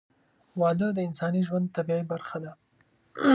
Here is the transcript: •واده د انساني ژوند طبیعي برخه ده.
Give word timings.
•واده 0.59 0.87
د 0.93 0.99
انساني 1.07 1.41
ژوند 1.47 1.67
طبیعي 1.75 2.03
برخه 2.11 2.37
ده. 2.43 2.51